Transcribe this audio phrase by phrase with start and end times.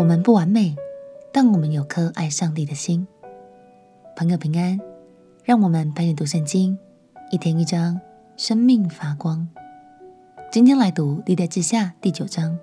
[0.00, 0.74] 我们不完美，
[1.30, 3.06] 但我们有颗爱上帝的心。
[4.16, 4.80] 朋友平安，
[5.44, 6.78] 让我们陪你读圣经，
[7.30, 8.00] 一天一章，
[8.34, 9.46] 生命发光。
[10.50, 12.58] 今天来读历代志下第九章。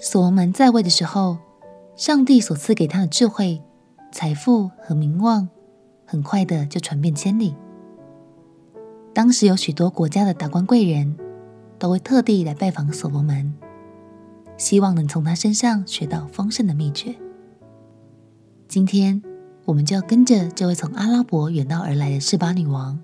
[0.00, 1.38] 所罗门在位的时候，
[1.94, 3.62] 上帝所赐给他的智慧、
[4.10, 5.48] 财富和名望，
[6.04, 7.54] 很快的就传遍千里。
[9.14, 11.16] 当时有许多国家的达官贵人，
[11.78, 13.54] 都会特地来拜访所罗门，
[14.62, 17.12] 希望能从他身上学到丰盛的秘诀。
[18.68, 19.20] 今天，
[19.64, 22.96] 我们就要跟着这位从阿拉伯远道而来的示巴女王，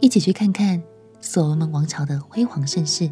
[0.00, 0.82] 一起去看看
[1.20, 3.10] 所罗门王朝的辉煌盛世。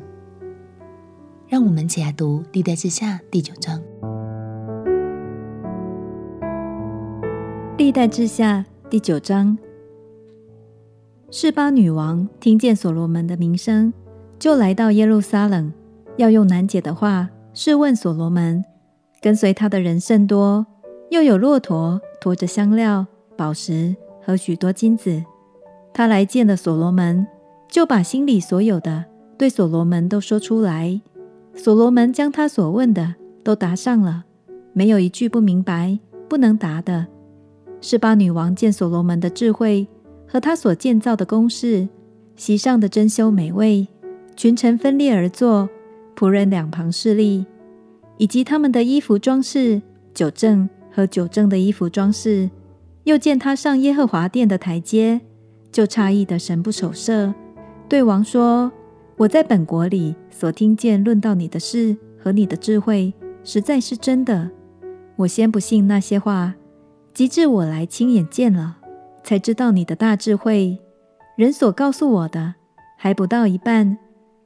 [1.47, 3.79] 让我们一起来读《历代志下》第九章。
[7.77, 9.59] 《历代志下》第九章，
[11.31, 13.93] 示巴女王听见所罗门的名声，
[14.39, 15.71] 就来到耶路撒冷，
[16.17, 18.63] 要用难解的话试问所罗门。
[19.23, 20.67] 跟随他的人甚多，
[21.11, 25.25] 又有骆驼驮着香料、宝石和许多金子。
[25.95, 27.27] 他来见了所罗门，
[27.69, 29.05] 就把心里所有的
[29.39, 31.01] 对所罗门都说出来。
[31.55, 34.25] 所罗门将他所问的都答上了，
[34.73, 37.07] 没有一句不明白、不能答的。
[37.81, 39.87] 示巴女王见所罗门的智慧
[40.27, 41.89] 和他所建造的宫室，
[42.35, 43.87] 席上的珍馐美味，
[44.37, 45.69] 群臣分列而坐，
[46.17, 47.47] 仆人两旁侍立，
[48.19, 52.51] 以及他们的衣服装饰、酒政和酒政的衣服装饰。
[53.05, 55.21] 又见他上耶和华殿的台阶，
[55.71, 57.35] 就诧异的神不守舍，
[57.89, 58.73] 对王说。
[59.17, 64.51] 我在本国里所听见论到你的事和你的智慧，实在是真的。
[65.15, 66.55] 我先不信那些话，
[67.13, 68.79] 及至我来亲眼见了，
[69.23, 70.81] 才知道你的大智慧。
[71.37, 72.55] 人所告诉我的
[72.99, 73.97] 还不到一半，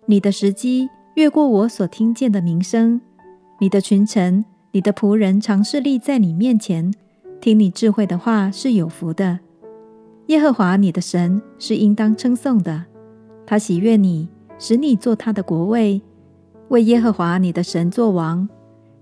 [0.04, 3.00] 你的时机越过我所听见的名声。
[3.58, 6.94] 你的群臣、你的仆人常侍立在你面前，
[7.40, 9.40] 听你智慧的话是有福的。
[10.28, 12.84] 耶和华你的神是应当称颂的，
[13.44, 14.28] 他喜悦你。
[14.60, 16.00] 使你做他的国位，
[16.68, 18.48] 为耶和华你的神作王，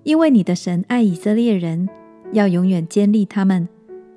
[0.02, 1.86] 因为你的神爱以色列人，
[2.32, 3.66] 要永远坚立他们，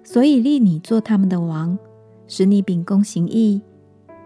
[0.03, 1.77] 所以立你做他们的王，
[2.27, 3.61] 使你秉公行义。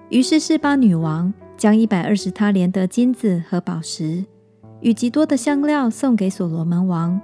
[0.09, 4.25] 于是示巴女王将一百二十他连的金子和宝石，
[4.81, 7.19] 与极多的香料送给所罗门王。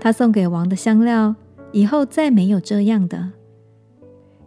[0.00, 1.34] 他送给王的香料，
[1.72, 3.32] 以后再没有这样的。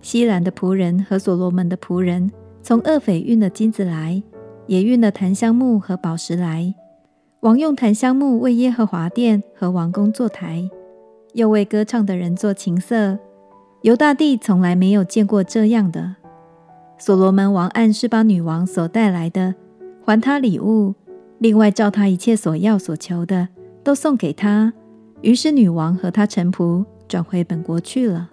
[0.02, 2.32] 希兰的仆人和所罗门的仆人
[2.62, 4.22] 从厄斐运了金子来。
[4.68, 6.76] 也运了檀香木和宝石来，
[7.40, 10.70] 王用檀香木为耶和华殿和王宫做台，
[11.34, 13.18] 又为歌唱的人做琴瑟。
[13.82, 16.18] 犹大帝从来没有见过这样的。
[17.00, 19.56] 所罗门王按示把女王所带来的，
[20.04, 20.94] 还他礼物，
[21.38, 23.48] 另外照他一切所要所求的，
[23.84, 24.74] 都送给他。
[25.22, 28.30] 于是女王和他臣仆转回本国去了。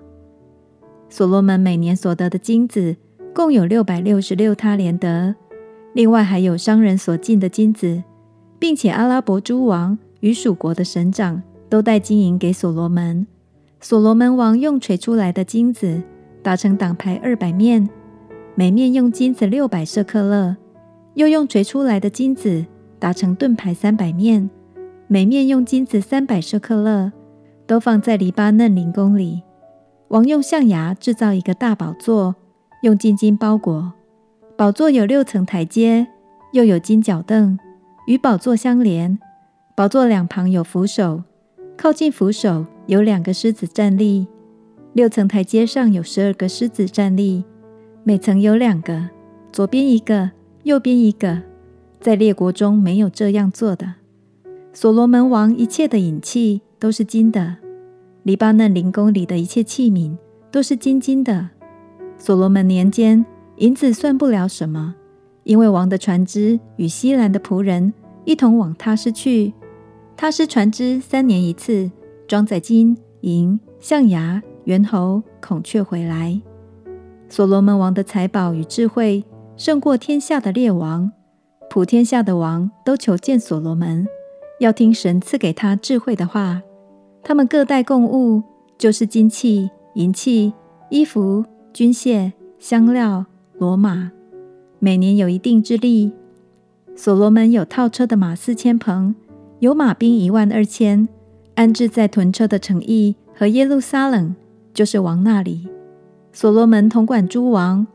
[1.08, 2.96] 所罗门每年所得的金子，
[3.32, 5.36] 共有六百六十六他连得。
[5.92, 8.02] 另外还有商人所进的金子，
[8.58, 13.26] 并且阿拉伯诸王与属国的省长都带金银给所罗门。
[13.80, 16.02] 所罗门王用锤出来的金子
[16.42, 17.88] 打成党牌二百面，
[18.58, 20.56] 每面用金子六百舍克勒；
[21.12, 22.64] 又用锤出来的金子
[22.98, 24.48] 打成盾牌三百面，
[25.08, 27.12] 每面用金子三百舍克勒，
[27.66, 29.42] 都放在黎巴嫩灵宫里。
[30.08, 32.34] 王用象牙制造一个大宝座，
[32.80, 33.92] 用金金包裹。
[34.56, 36.06] 宝座有六层台阶，
[36.54, 37.58] 又有金脚凳，
[38.06, 39.18] 与宝座相连。
[39.76, 41.24] 宝座两旁有扶手，
[41.76, 44.26] 靠近扶手有两个狮子站立。
[44.94, 47.44] 六层台阶上有十二个狮子站立，
[48.08, 49.10] 每层有两个，
[49.50, 50.30] 左边一个，
[50.62, 51.42] 右边一个。
[52.00, 53.94] 在列国中没有这样做的。
[54.72, 57.56] 所罗门王一切的饮器都是金的，
[58.22, 60.16] 黎巴嫩灵宫里的一切器皿
[60.52, 61.48] 都是金金的。
[62.16, 63.26] 所罗门年间。
[63.56, 64.94] 银子算不了什么，
[65.42, 67.92] 因为王的船只与希兰的仆人
[68.24, 69.52] 一同往他施去。
[70.16, 71.90] 他施船只三年一次，
[72.28, 76.40] 装载金银、象牙、猿猴、孔雀回来。
[77.28, 79.24] 所罗门王的财宝与智慧
[79.56, 81.10] 胜过天下的列王，
[81.68, 84.06] 普天下的王都求见所罗门，
[84.60, 86.62] 要听神赐给他智慧的话。
[87.22, 88.42] 他们各带贡物，
[88.78, 90.52] 就是金器、银器、
[90.90, 93.26] 衣服、军械、香料。
[93.58, 94.12] 骡马
[94.78, 96.12] 每年有一定之例。
[96.94, 99.14] 所罗门有套车的马四千棚，
[99.60, 101.08] 有马兵一万二千，
[101.54, 104.36] 安置在屯车的城邑和耶路撒冷，
[104.74, 105.68] 就是王那里。
[106.36, 107.86] 所罗门统管诸王，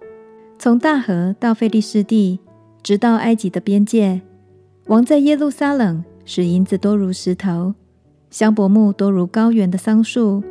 [0.57, 2.39] 从大河到非利士地，
[2.81, 4.19] 直到埃及的边界。
[4.87, 7.75] 王在耶路撒冷使银子多如石头，
[8.31, 10.43] 香柏木多如高原的桑树。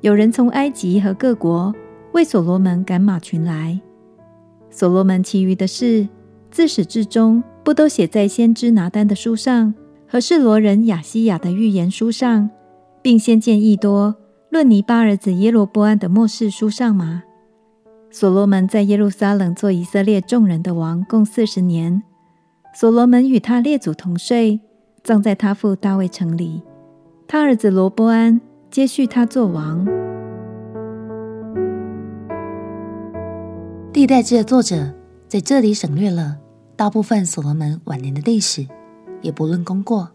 [0.00, 1.74] 有人从埃及和各国
[2.12, 3.80] 为所罗门赶马群来。
[4.70, 6.06] 所罗门其余的事，
[6.52, 9.74] 自始至终不都写在先知拿单的书上
[10.06, 12.48] 和示罗人亚西亚的预言书上，
[13.02, 14.14] 并先见益多
[14.54, 17.24] 论尼巴儿子耶罗波安的末世书上吗？
[18.08, 22.04] 所罗门在耶路撒冷做以色列众人的王，共四十年。
[22.72, 24.60] 所罗门与他列祖同睡，
[25.02, 26.62] 葬在他父大卫城里。
[27.26, 28.40] 他儿子罗波安。
[28.70, 29.84] 接续他做王。
[33.92, 34.94] 历代志的作者
[35.26, 36.38] 在这里省略了
[36.76, 38.64] 大部分所罗门晚年的历史，
[39.20, 40.12] 也不论功过，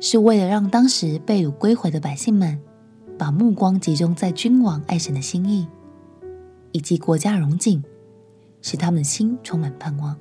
[0.00, 2.60] 是为了让当时被掳归回的百姓们
[3.22, 5.68] 把目光集中在君王爱神的心意，
[6.72, 7.80] 以及国家荣景，
[8.60, 10.16] 使他们的心充满盼望。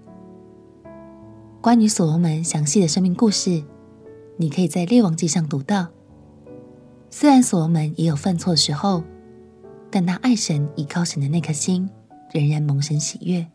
[1.61, 3.63] 关于所罗门详细的生命故事，
[4.37, 5.87] 你可以在列王记上读到。
[7.09, 9.01] 虽然所罗门也有犯错的时候，
[9.89, 11.89] 但他爱神、倚靠神的那颗心
[12.31, 13.47] 仍然蒙神喜悦，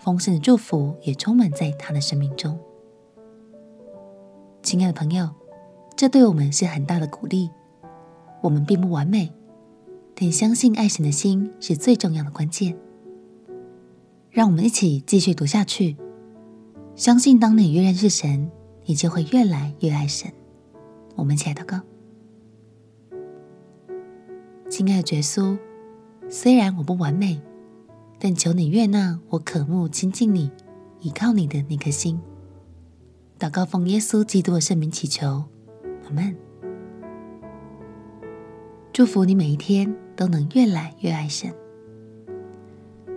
[0.00, 2.60] 丰盛的祝福也充满在他的生命中。
[4.62, 5.30] 亲爱的朋友，
[5.96, 7.48] 这对我们是很大的鼓励。
[8.44, 9.32] 我们并不完美，
[10.14, 12.76] 但相信爱神的心是最重要的关键。
[14.30, 15.96] 让我们一起继续读下去，
[16.94, 18.50] 相信当你越认识神，
[18.84, 20.30] 你就会越来越爱神。
[21.16, 21.80] 我们一起来祷告。
[24.68, 25.56] 亲爱的耶稣，
[26.28, 27.40] 虽然我不完美，
[28.18, 30.50] 但求你悦纳我渴慕亲近你、
[31.00, 32.20] 依靠你的那颗心。
[33.38, 35.44] 祷告奉耶稣基督的圣名祈求，
[36.04, 36.36] 阿门。
[38.94, 41.52] 祝福你每一天都能越来越爱神。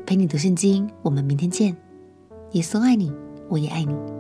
[0.08, 1.78] 陪你读圣经，我们明天见。
[2.54, 3.14] 耶稣爱你，
[3.48, 4.17] 我也爱你。